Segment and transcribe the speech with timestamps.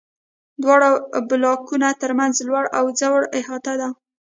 [0.61, 0.91] دواړو
[1.29, 3.89] بلاکونو تر منځ لوړ او ځوړ احاطه ده.